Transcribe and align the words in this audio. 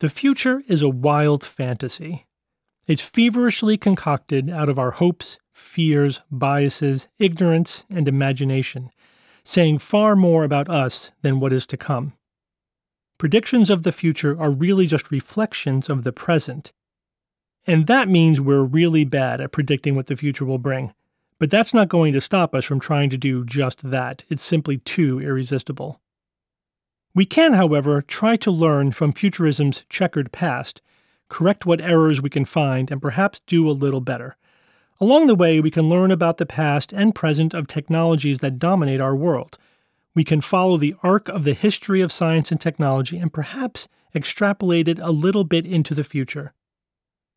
The 0.00 0.08
future 0.08 0.62
is 0.66 0.80
a 0.80 0.88
wild 0.88 1.44
fantasy. 1.44 2.24
It's 2.86 3.02
feverishly 3.02 3.76
concocted 3.76 4.48
out 4.48 4.70
of 4.70 4.78
our 4.78 4.92
hopes, 4.92 5.38
fears, 5.52 6.22
biases, 6.30 7.06
ignorance, 7.18 7.84
and 7.90 8.08
imagination, 8.08 8.90
saying 9.44 9.80
far 9.80 10.16
more 10.16 10.42
about 10.42 10.70
us 10.70 11.12
than 11.20 11.38
what 11.38 11.52
is 11.52 11.66
to 11.66 11.76
come. 11.76 12.14
Predictions 13.18 13.68
of 13.68 13.82
the 13.82 13.92
future 13.92 14.40
are 14.40 14.50
really 14.50 14.86
just 14.86 15.10
reflections 15.10 15.90
of 15.90 16.02
the 16.02 16.12
present. 16.12 16.72
And 17.66 17.86
that 17.86 18.08
means 18.08 18.40
we're 18.40 18.62
really 18.62 19.04
bad 19.04 19.42
at 19.42 19.52
predicting 19.52 19.96
what 19.96 20.06
the 20.06 20.16
future 20.16 20.46
will 20.46 20.56
bring. 20.56 20.94
But 21.38 21.50
that's 21.50 21.74
not 21.74 21.90
going 21.90 22.14
to 22.14 22.22
stop 22.22 22.54
us 22.54 22.64
from 22.64 22.80
trying 22.80 23.10
to 23.10 23.18
do 23.18 23.44
just 23.44 23.90
that. 23.90 24.24
It's 24.30 24.40
simply 24.40 24.78
too 24.78 25.20
irresistible. 25.20 26.00
We 27.14 27.24
can, 27.24 27.54
however, 27.54 28.02
try 28.02 28.36
to 28.36 28.50
learn 28.50 28.92
from 28.92 29.12
futurism's 29.12 29.84
checkered 29.88 30.30
past, 30.30 30.80
correct 31.28 31.66
what 31.66 31.80
errors 31.80 32.22
we 32.22 32.30
can 32.30 32.44
find, 32.44 32.90
and 32.90 33.02
perhaps 33.02 33.40
do 33.46 33.68
a 33.68 33.72
little 33.72 34.00
better. 34.00 34.36
Along 35.00 35.26
the 35.26 35.34
way, 35.34 35.60
we 35.60 35.70
can 35.70 35.88
learn 35.88 36.10
about 36.10 36.36
the 36.36 36.46
past 36.46 36.92
and 36.92 37.14
present 37.14 37.54
of 37.54 37.66
technologies 37.66 38.40
that 38.40 38.58
dominate 38.58 39.00
our 39.00 39.16
world. 39.16 39.58
We 40.14 40.24
can 40.24 40.40
follow 40.40 40.76
the 40.76 40.94
arc 41.02 41.28
of 41.28 41.44
the 41.44 41.54
history 41.54 42.00
of 42.00 42.12
science 42.12 42.52
and 42.52 42.60
technology 42.60 43.16
and 43.18 43.32
perhaps 43.32 43.88
extrapolate 44.14 44.88
it 44.88 44.98
a 44.98 45.10
little 45.10 45.44
bit 45.44 45.66
into 45.66 45.94
the 45.94 46.04
future. 46.04 46.52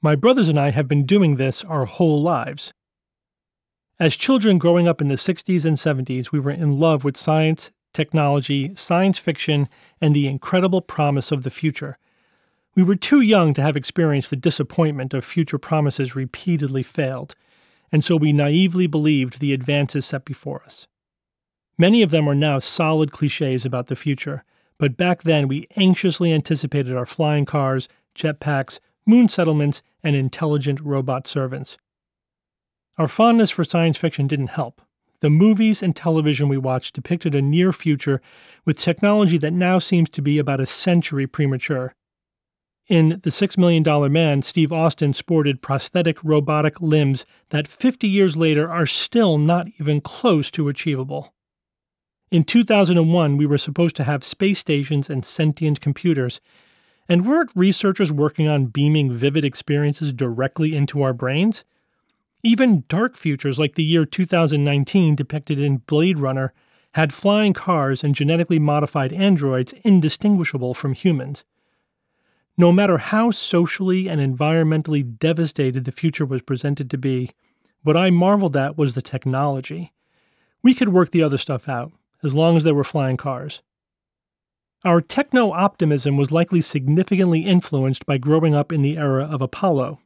My 0.00 0.14
brothers 0.14 0.48
and 0.48 0.58
I 0.58 0.70
have 0.70 0.88
been 0.88 1.04
doing 1.04 1.36
this 1.36 1.62
our 1.64 1.84
whole 1.84 2.22
lives. 2.22 2.72
As 3.98 4.16
children 4.16 4.56
growing 4.56 4.88
up 4.88 5.02
in 5.02 5.08
the 5.08 5.16
60s 5.16 5.66
and 5.66 5.76
70s, 5.76 6.32
we 6.32 6.40
were 6.40 6.50
in 6.50 6.78
love 6.78 7.04
with 7.04 7.18
science, 7.18 7.70
technology, 7.92 8.74
science 8.74 9.18
fiction, 9.18 9.68
and 10.00 10.14
the 10.14 10.26
incredible 10.26 10.80
promise 10.80 11.32
of 11.32 11.42
the 11.42 11.50
future. 11.50 11.98
We 12.74 12.82
were 12.82 12.96
too 12.96 13.20
young 13.20 13.52
to 13.54 13.62
have 13.62 13.76
experienced 13.76 14.30
the 14.30 14.36
disappointment 14.36 15.12
of 15.12 15.24
future 15.24 15.58
promises 15.58 16.14
repeatedly 16.14 16.82
failed, 16.82 17.34
and 17.90 18.04
so 18.04 18.16
we 18.16 18.32
naively 18.32 18.86
believed 18.86 19.40
the 19.40 19.52
advances 19.52 20.06
set 20.06 20.24
before 20.24 20.62
us. 20.62 20.86
Many 21.76 22.02
of 22.02 22.10
them 22.10 22.28
are 22.28 22.34
now 22.34 22.58
solid 22.58 23.10
cliches 23.10 23.64
about 23.64 23.88
the 23.88 23.96
future, 23.96 24.44
but 24.78 24.96
back 24.96 25.22
then 25.22 25.48
we 25.48 25.66
anxiously 25.76 26.32
anticipated 26.32 26.96
our 26.96 27.06
flying 27.06 27.44
cars, 27.44 27.88
jetpacks, 28.14 28.80
moon 29.06 29.28
settlements, 29.28 29.82
and 30.02 30.14
intelligent 30.14 30.80
robot 30.80 31.26
servants. 31.26 31.76
Our 32.98 33.08
fondness 33.08 33.50
for 33.50 33.64
science 33.64 33.96
fiction 33.96 34.26
didn't 34.26 34.48
help. 34.48 34.82
The 35.20 35.30
movies 35.30 35.82
and 35.82 35.94
television 35.94 36.48
we 36.48 36.56
watched 36.56 36.94
depicted 36.94 37.34
a 37.34 37.42
near 37.42 37.72
future 37.72 38.22
with 38.64 38.78
technology 38.78 39.36
that 39.38 39.52
now 39.52 39.78
seems 39.78 40.08
to 40.10 40.22
be 40.22 40.38
about 40.38 40.60
a 40.60 40.66
century 40.66 41.26
premature. 41.26 41.94
In 42.88 43.20
The 43.22 43.30
Six 43.30 43.58
Million 43.58 43.82
Dollar 43.82 44.08
Man, 44.08 44.42
Steve 44.42 44.72
Austin 44.72 45.12
sported 45.12 45.62
prosthetic 45.62 46.24
robotic 46.24 46.80
limbs 46.80 47.26
that 47.50 47.68
50 47.68 48.08
years 48.08 48.36
later 48.36 48.70
are 48.70 48.86
still 48.86 49.36
not 49.36 49.68
even 49.78 50.00
close 50.00 50.50
to 50.52 50.68
achievable. 50.68 51.34
In 52.30 52.42
2001, 52.42 53.36
we 53.36 53.46
were 53.46 53.58
supposed 53.58 53.96
to 53.96 54.04
have 54.04 54.24
space 54.24 54.58
stations 54.58 55.10
and 55.10 55.24
sentient 55.24 55.80
computers. 55.80 56.40
And 57.08 57.26
weren't 57.26 57.50
researchers 57.54 58.10
working 58.10 58.48
on 58.48 58.66
beaming 58.66 59.12
vivid 59.12 59.44
experiences 59.44 60.12
directly 60.12 60.74
into 60.74 61.02
our 61.02 61.12
brains? 61.12 61.64
Even 62.42 62.84
dark 62.88 63.16
futures 63.16 63.58
like 63.58 63.74
the 63.74 63.84
year 63.84 64.06
2019 64.06 65.14
depicted 65.14 65.60
in 65.60 65.78
Blade 65.78 66.18
Runner 66.18 66.54
had 66.94 67.12
flying 67.12 67.52
cars 67.52 68.02
and 68.02 68.14
genetically 68.14 68.58
modified 68.58 69.12
androids 69.12 69.74
indistinguishable 69.84 70.74
from 70.74 70.94
humans. 70.94 71.44
No 72.56 72.72
matter 72.72 72.98
how 72.98 73.30
socially 73.30 74.08
and 74.08 74.20
environmentally 74.20 75.18
devastated 75.18 75.84
the 75.84 75.92
future 75.92 76.26
was 76.26 76.42
presented 76.42 76.90
to 76.90 76.98
be, 76.98 77.30
what 77.82 77.96
I 77.96 78.10
marveled 78.10 78.56
at 78.56 78.76
was 78.76 78.94
the 78.94 79.02
technology. 79.02 79.92
We 80.62 80.74
could 80.74 80.90
work 80.90 81.10
the 81.10 81.22
other 81.22 81.38
stuff 81.38 81.68
out, 81.68 81.92
as 82.22 82.34
long 82.34 82.56
as 82.56 82.64
there 82.64 82.74
were 82.74 82.84
flying 82.84 83.16
cars. 83.16 83.62
Our 84.84 85.00
techno 85.00 85.52
optimism 85.52 86.16
was 86.16 86.32
likely 86.32 86.62
significantly 86.62 87.40
influenced 87.40 88.06
by 88.06 88.18
growing 88.18 88.54
up 88.54 88.72
in 88.72 88.82
the 88.82 88.96
era 88.96 89.24
of 89.24 89.42
Apollo. 89.42 90.00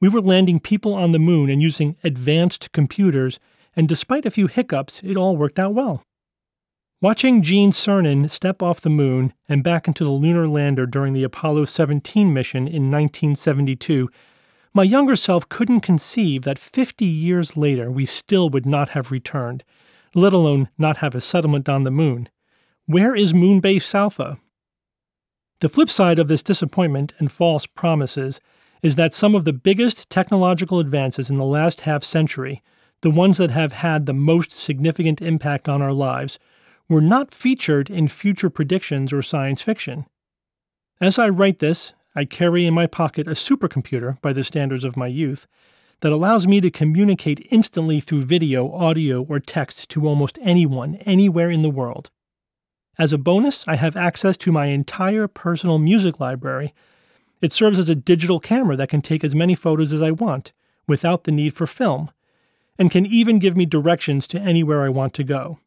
We 0.00 0.08
were 0.08 0.22
landing 0.22 0.60
people 0.60 0.94
on 0.94 1.12
the 1.12 1.18
moon 1.18 1.50
and 1.50 1.60
using 1.60 1.96
advanced 2.02 2.72
computers, 2.72 3.38
and 3.76 3.86
despite 3.86 4.24
a 4.24 4.30
few 4.30 4.46
hiccups, 4.46 5.02
it 5.04 5.16
all 5.16 5.36
worked 5.36 5.58
out 5.58 5.74
well. 5.74 6.02
Watching 7.02 7.42
Gene 7.42 7.70
Cernan 7.70 8.28
step 8.28 8.62
off 8.62 8.80
the 8.80 8.90
moon 8.90 9.32
and 9.48 9.64
back 9.64 9.88
into 9.88 10.04
the 10.04 10.10
lunar 10.10 10.48
lander 10.48 10.86
during 10.86 11.12
the 11.12 11.24
Apollo 11.24 11.66
17 11.66 12.32
mission 12.32 12.66
in 12.66 12.90
1972, 12.90 14.10
my 14.72 14.82
younger 14.82 15.16
self 15.16 15.48
couldn't 15.48 15.80
conceive 15.80 16.42
that 16.42 16.58
50 16.58 17.04
years 17.04 17.56
later 17.56 17.90
we 17.90 18.04
still 18.04 18.48
would 18.50 18.66
not 18.66 18.90
have 18.90 19.10
returned, 19.10 19.64
let 20.14 20.32
alone 20.32 20.68
not 20.78 20.98
have 20.98 21.14
a 21.14 21.20
settlement 21.20 21.68
on 21.68 21.84
the 21.84 21.90
moon. 21.90 22.28
Where 22.86 23.14
is 23.14 23.32
Moonbase 23.32 23.94
Alpha? 23.94 24.38
The 25.60 25.68
flip 25.68 25.90
side 25.90 26.18
of 26.18 26.28
this 26.28 26.42
disappointment 26.42 27.12
and 27.18 27.30
false 27.30 27.66
promises 27.66 28.40
is 28.82 28.96
that 28.96 29.14
some 29.14 29.34
of 29.34 29.44
the 29.44 29.52
biggest 29.52 30.08
technological 30.10 30.78
advances 30.78 31.30
in 31.30 31.38
the 31.38 31.44
last 31.44 31.82
half 31.82 32.02
century, 32.02 32.62
the 33.02 33.10
ones 33.10 33.38
that 33.38 33.50
have 33.50 33.72
had 33.72 34.06
the 34.06 34.12
most 34.12 34.52
significant 34.52 35.20
impact 35.20 35.68
on 35.68 35.82
our 35.82 35.92
lives, 35.92 36.38
were 36.88 37.00
not 37.00 37.32
featured 37.32 37.88
in 37.88 38.08
future 38.08 38.50
predictions 38.50 39.12
or 39.12 39.22
science 39.22 39.62
fiction. 39.62 40.06
As 41.00 41.18
I 41.18 41.28
write 41.28 41.60
this, 41.60 41.94
I 42.14 42.24
carry 42.24 42.66
in 42.66 42.74
my 42.74 42.86
pocket 42.86 43.28
a 43.28 43.32
supercomputer 43.32 44.20
by 44.20 44.32
the 44.32 44.42
standards 44.42 44.84
of 44.84 44.96
my 44.96 45.06
youth 45.06 45.46
that 46.00 46.12
allows 46.12 46.46
me 46.46 46.60
to 46.60 46.70
communicate 46.70 47.46
instantly 47.50 48.00
through 48.00 48.24
video, 48.24 48.72
audio, 48.72 49.22
or 49.22 49.38
text 49.38 49.88
to 49.90 50.08
almost 50.08 50.38
anyone, 50.42 50.96
anywhere 51.06 51.50
in 51.50 51.62
the 51.62 51.70
world. 51.70 52.10
As 52.98 53.12
a 53.12 53.18
bonus, 53.18 53.66
I 53.68 53.76
have 53.76 53.96
access 53.96 54.36
to 54.38 54.52
my 54.52 54.66
entire 54.66 55.28
personal 55.28 55.78
music 55.78 56.18
library 56.18 56.74
it 57.40 57.52
serves 57.52 57.78
as 57.78 57.88
a 57.88 57.94
digital 57.94 58.40
camera 58.40 58.76
that 58.76 58.88
can 58.88 59.02
take 59.02 59.24
as 59.24 59.34
many 59.34 59.54
photos 59.54 59.92
as 59.92 60.02
I 60.02 60.10
want 60.10 60.52
without 60.86 61.24
the 61.24 61.32
need 61.32 61.54
for 61.54 61.66
film, 61.66 62.10
and 62.78 62.90
can 62.90 63.06
even 63.06 63.38
give 63.38 63.56
me 63.56 63.66
directions 63.66 64.26
to 64.28 64.40
anywhere 64.40 64.82
I 64.82 64.88
want 64.88 65.14
to 65.14 65.24
go. 65.24 65.58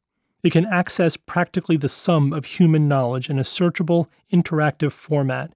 It 0.43 0.51
can 0.51 0.65
access 0.65 1.15
practically 1.15 1.77
the 1.77 1.87
sum 1.87 2.33
of 2.33 2.45
human 2.45 2.87
knowledge 2.87 3.29
in 3.29 3.39
a 3.39 3.43
searchable, 3.43 4.07
interactive 4.31 4.91
format. 4.91 5.53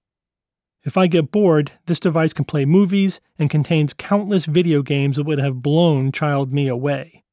If 0.84 0.96
I 0.96 1.06
get 1.06 1.30
bored, 1.30 1.72
this 1.86 2.00
device 2.00 2.32
can 2.32 2.46
play 2.46 2.64
movies 2.64 3.20
and 3.38 3.50
contains 3.50 3.92
countless 3.92 4.46
video 4.46 4.80
games 4.80 5.16
that 5.16 5.24
would 5.24 5.40
have 5.40 5.62
blown 5.62 6.12
child 6.12 6.52
me 6.52 6.68
away. 6.68 7.24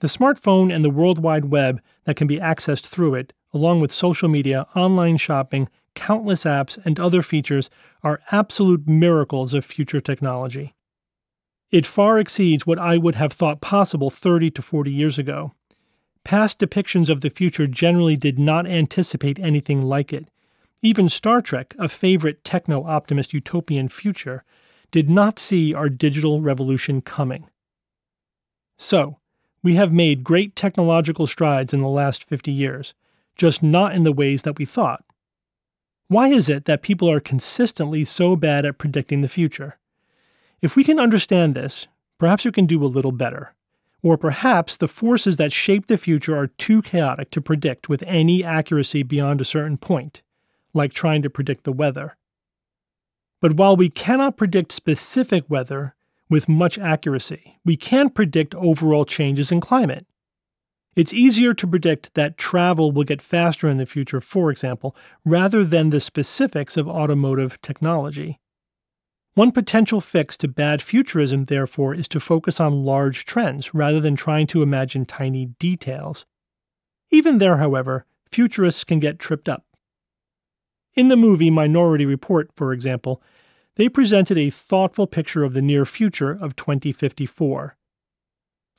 The 0.00 0.06
smartphone 0.06 0.74
and 0.74 0.84
the 0.84 0.90
World 0.90 1.18
Wide 1.18 1.46
Web 1.46 1.82
that 2.04 2.16
can 2.16 2.26
be 2.26 2.38
accessed 2.38 2.86
through 2.86 3.16
it, 3.16 3.32
along 3.52 3.80
with 3.80 3.92
social 3.92 4.28
media, 4.28 4.66
online 4.74 5.16
shopping, 5.16 5.68
countless 5.96 6.44
apps, 6.44 6.78
and 6.84 7.00
other 7.00 7.22
features 7.22 7.68
are 8.04 8.20
absolute 8.30 8.86
miracles 8.86 9.52
of 9.52 9.64
future 9.64 10.00
technology. 10.00 10.74
It 11.72 11.84
far 11.84 12.20
exceeds 12.20 12.64
what 12.64 12.78
I 12.78 12.96
would 12.96 13.16
have 13.16 13.32
thought 13.32 13.60
possible 13.60 14.10
30 14.10 14.52
to 14.52 14.62
40 14.62 14.92
years 14.92 15.18
ago. 15.18 15.52
Past 16.22 16.60
depictions 16.60 17.10
of 17.10 17.20
the 17.22 17.30
future 17.30 17.66
generally 17.66 18.16
did 18.16 18.38
not 18.38 18.66
anticipate 18.66 19.40
anything 19.40 19.82
like 19.82 20.12
it. 20.12 20.28
Even 20.82 21.08
Star 21.08 21.40
Trek, 21.40 21.74
a 21.78 21.88
favorite 21.88 22.44
techno 22.44 22.84
optimist 22.84 23.32
utopian 23.32 23.88
future, 23.88 24.44
did 24.90 25.10
not 25.10 25.38
see 25.38 25.74
our 25.74 25.88
digital 25.88 26.40
revolution 26.40 27.00
coming. 27.00 27.48
So, 28.78 29.18
we 29.62 29.74
have 29.74 29.92
made 29.92 30.22
great 30.22 30.54
technological 30.54 31.26
strides 31.26 31.72
in 31.72 31.80
the 31.80 31.88
last 31.88 32.22
50 32.24 32.52
years, 32.52 32.94
just 33.34 33.62
not 33.62 33.94
in 33.94 34.04
the 34.04 34.12
ways 34.12 34.42
that 34.42 34.58
we 34.58 34.64
thought. 34.64 35.04
Why 36.08 36.28
is 36.28 36.48
it 36.48 36.66
that 36.66 36.82
people 36.82 37.10
are 37.10 37.18
consistently 37.18 38.04
so 38.04 38.36
bad 38.36 38.64
at 38.64 38.78
predicting 38.78 39.22
the 39.22 39.28
future? 39.28 39.78
If 40.62 40.76
we 40.76 40.84
can 40.84 41.00
understand 41.00 41.54
this, 41.54 41.88
perhaps 42.18 42.44
we 42.44 42.52
can 42.52 42.66
do 42.66 42.84
a 42.84 42.86
little 42.86 43.10
better. 43.10 43.54
Or 44.02 44.16
perhaps 44.16 44.76
the 44.76 44.86
forces 44.86 45.36
that 45.38 45.52
shape 45.52 45.86
the 45.86 45.98
future 45.98 46.36
are 46.36 46.46
too 46.46 46.80
chaotic 46.80 47.30
to 47.30 47.40
predict 47.40 47.88
with 47.88 48.04
any 48.04 48.44
accuracy 48.44 49.02
beyond 49.02 49.40
a 49.40 49.44
certain 49.44 49.78
point, 49.78 50.22
like 50.72 50.92
trying 50.92 51.22
to 51.22 51.30
predict 51.30 51.64
the 51.64 51.72
weather. 51.72 52.16
But 53.40 53.56
while 53.56 53.76
we 53.76 53.88
cannot 53.88 54.36
predict 54.36 54.70
specific 54.70 55.44
weather 55.48 55.96
with 56.30 56.48
much 56.48 56.78
accuracy, 56.78 57.58
we 57.64 57.76
can 57.76 58.10
predict 58.10 58.54
overall 58.54 59.04
changes 59.04 59.50
in 59.50 59.60
climate. 59.60 60.06
It's 60.96 61.12
easier 61.12 61.52
to 61.52 61.66
predict 61.66 62.14
that 62.14 62.38
travel 62.38 62.90
will 62.90 63.04
get 63.04 63.20
faster 63.20 63.68
in 63.68 63.76
the 63.76 63.84
future, 63.84 64.20
for 64.20 64.50
example, 64.50 64.96
rather 65.26 65.62
than 65.62 65.90
the 65.90 66.00
specifics 66.00 66.78
of 66.78 66.88
automotive 66.88 67.60
technology. 67.60 68.40
One 69.34 69.52
potential 69.52 70.00
fix 70.00 70.38
to 70.38 70.48
bad 70.48 70.80
futurism, 70.80 71.44
therefore, 71.44 71.94
is 71.94 72.08
to 72.08 72.18
focus 72.18 72.58
on 72.58 72.86
large 72.86 73.26
trends 73.26 73.74
rather 73.74 74.00
than 74.00 74.16
trying 74.16 74.46
to 74.48 74.62
imagine 74.62 75.04
tiny 75.04 75.44
details. 75.58 76.24
Even 77.10 77.36
there, 77.36 77.58
however, 77.58 78.06
futurists 78.32 78.82
can 78.82 78.98
get 78.98 79.18
tripped 79.18 79.50
up. 79.50 79.66
In 80.94 81.08
the 81.08 81.16
movie 81.16 81.50
Minority 81.50 82.06
Report, 82.06 82.50
for 82.56 82.72
example, 82.72 83.22
they 83.74 83.90
presented 83.90 84.38
a 84.38 84.48
thoughtful 84.48 85.06
picture 85.06 85.44
of 85.44 85.52
the 85.52 85.60
near 85.60 85.84
future 85.84 86.30
of 86.30 86.56
2054. 86.56 87.76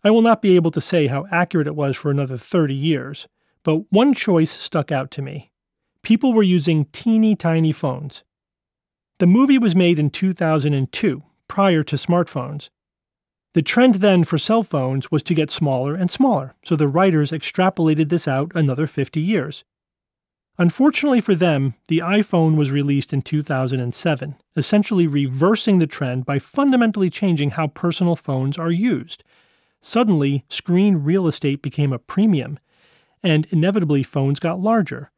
I 0.04 0.12
will 0.12 0.22
not 0.22 0.42
be 0.42 0.56
able 0.56 0.72
to 0.72 0.82
say 0.82 1.08
how 1.08 1.26
accurate 1.32 1.68
it 1.68 1.76
was 1.76 1.98
for 1.98 2.12
another 2.12 2.38
30 2.38 2.74
years, 2.74 3.28
but 3.64 3.92
one 3.92 4.14
choice 4.14 4.52
stuck 4.52 4.92
out 4.92 5.12
to 5.12 5.22
me. 5.22 5.52
People 6.04 6.34
were 6.34 6.44
using 6.44 6.86
teeny 6.86 7.36
tiny 7.36 7.72
phones. 7.72 8.24
The 9.20 9.28
movie 9.28 9.58
was 9.58 9.76
made 9.76 10.00
in 10.00 10.10
2002, 10.10 11.24
prior 11.48 11.84
to 11.84 11.96
smartphones. 11.96 12.70
The 13.54 13.64
trend 13.64 13.96
then 13.96 14.24
for 14.24 14.38
cell 14.38 14.62
phones 14.62 15.10
was 15.10 15.24
to 15.24 15.34
get 15.34 15.50
smaller 15.50 15.96
and 15.96 16.12
smaller, 16.12 16.54
so 16.64 16.76
the 16.76 16.88
writers 16.88 17.32
extrapolated 17.32 18.10
this 18.10 18.28
out 18.28 18.52
another 18.54 18.86
50 18.86 19.20
years. 19.20 19.64
Unfortunately 20.60 21.22
for 21.22 21.36
them, 21.36 21.74
the 21.88 22.00
iPhone 22.00 22.56
was 22.56 22.72
released 22.72 23.14
in 23.14 23.22
2007, 23.22 24.36
essentially 24.56 25.08
reversing 25.08 25.80
the 25.80 25.88
trend 25.88 26.26
by 26.26 26.40
fundamentally 26.40 27.10
changing 27.10 27.52
how 27.52 27.68
personal 27.68 28.16
phones 28.16 28.58
are 28.58 28.72
used. 28.72 29.24
Suddenly, 29.88 30.44
screen 30.50 30.98
real 30.98 31.28
estate 31.28 31.62
became 31.62 31.94
a 31.94 31.98
premium, 31.98 32.60
and 33.24 33.48
inevitably 33.52 34.04
phones 34.04 34.38
got 34.38 34.60
larger. 34.60 35.12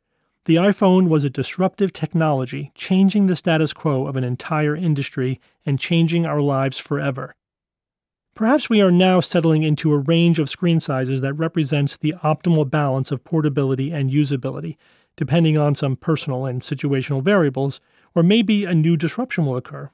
The 0.46 0.58
iPhone 0.58 1.08
was 1.08 1.24
a 1.24 1.30
disruptive 1.32 1.92
technology, 1.92 2.72
changing 2.76 3.26
the 3.26 3.36
status 3.36 3.74
quo 3.74 4.06
of 4.06 4.16
an 4.16 4.24
entire 4.24 4.76
industry 4.76 5.42
and 5.66 5.80
changing 5.80 6.28
our 6.28 6.40
lives 6.40 6.78
forever. 6.78 7.34
Perhaps 8.36 8.70
we 8.70 8.80
are 8.80 8.92
now 8.92 9.20
settling 9.22 9.64
into 9.64 9.92
a 9.92 9.98
range 9.98 10.38
of 10.38 10.52
screen 10.52 10.80
sizes 10.80 11.22
that 11.22 11.34
represents 11.34 11.98
the 11.98 12.14
optimal 12.24 12.70
balance 12.70 13.12
of 13.12 13.24
portability 13.24 13.92
and 13.92 14.12
usability 14.12 14.78
depending 15.16 15.58
on 15.58 15.74
some 15.74 15.96
personal 15.96 16.46
and 16.46 16.62
situational 16.62 17.24
variables, 17.24 17.82
or 18.14 18.22
maybe 18.22 18.66
a 18.66 18.76
new 18.76 18.96
disruption 18.96 19.48
will 19.48 19.58
occur. 19.58 19.90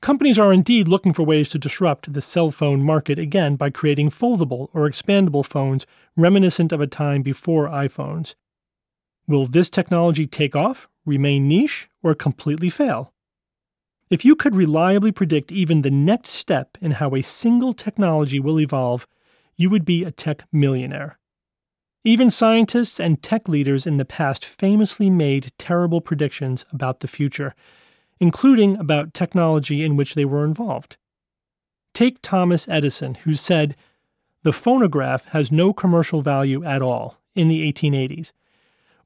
Companies 0.00 0.38
are 0.38 0.52
indeed 0.52 0.86
looking 0.86 1.12
for 1.12 1.24
ways 1.24 1.48
to 1.48 1.58
disrupt 1.58 2.12
the 2.12 2.20
cell 2.20 2.50
phone 2.50 2.82
market 2.82 3.18
again 3.18 3.56
by 3.56 3.68
creating 3.68 4.10
foldable 4.10 4.68
or 4.72 4.88
expandable 4.88 5.44
phones 5.44 5.86
reminiscent 6.16 6.72
of 6.72 6.80
a 6.80 6.86
time 6.86 7.22
before 7.22 7.68
iPhones. 7.68 8.34
Will 9.26 9.44
this 9.44 9.68
technology 9.68 10.26
take 10.26 10.54
off, 10.54 10.88
remain 11.04 11.48
niche, 11.48 11.88
or 12.02 12.14
completely 12.14 12.70
fail? 12.70 13.12
If 14.08 14.24
you 14.24 14.36
could 14.36 14.54
reliably 14.54 15.12
predict 15.12 15.52
even 15.52 15.82
the 15.82 15.90
next 15.90 16.30
step 16.30 16.78
in 16.80 16.92
how 16.92 17.14
a 17.14 17.22
single 17.22 17.72
technology 17.72 18.40
will 18.40 18.60
evolve, 18.60 19.06
you 19.56 19.68
would 19.68 19.84
be 19.84 20.04
a 20.04 20.12
tech 20.12 20.44
millionaire. 20.52 21.18
Even 22.04 22.30
scientists 22.30 23.00
and 23.00 23.22
tech 23.22 23.48
leaders 23.48 23.86
in 23.86 23.96
the 23.98 24.04
past 24.04 24.44
famously 24.44 25.10
made 25.10 25.52
terrible 25.58 26.00
predictions 26.00 26.64
about 26.72 27.00
the 27.00 27.08
future, 27.08 27.54
including 28.20 28.76
about 28.76 29.14
technology 29.14 29.84
in 29.84 29.96
which 29.96 30.14
they 30.14 30.24
were 30.24 30.44
involved. 30.44 30.96
Take 31.94 32.18
Thomas 32.22 32.68
Edison, 32.68 33.14
who 33.14 33.34
said, 33.34 33.76
The 34.42 34.52
phonograph 34.52 35.24
has 35.26 35.52
no 35.52 35.72
commercial 35.72 36.22
value 36.22 36.64
at 36.64 36.82
all 36.82 37.18
in 37.34 37.48
the 37.48 37.72
1880s. 37.72 38.32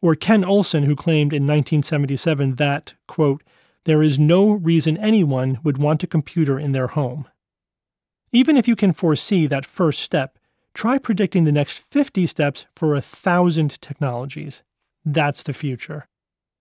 Or 0.00 0.14
Ken 0.14 0.44
Olsen, 0.44 0.84
who 0.84 0.96
claimed 0.96 1.32
in 1.32 1.46
1977 1.46 2.56
that, 2.56 2.94
quote, 3.06 3.42
there 3.84 4.02
is 4.02 4.18
no 4.18 4.50
reason 4.50 4.96
anyone 4.96 5.58
would 5.64 5.78
want 5.78 6.02
a 6.02 6.06
computer 6.06 6.58
in 6.58 6.72
their 6.72 6.88
home. 6.88 7.26
Even 8.32 8.56
if 8.56 8.68
you 8.68 8.76
can 8.76 8.92
foresee 8.92 9.46
that 9.46 9.66
first 9.66 10.00
step, 10.00 10.38
Try 10.74 10.98
predicting 10.98 11.44
the 11.44 11.52
next 11.52 11.78
50 11.78 12.26
steps 12.26 12.66
for 12.74 12.94
a 12.94 13.02
thousand 13.02 13.80
technologies. 13.80 14.62
That's 15.04 15.42
the 15.42 15.52
future. 15.52 16.08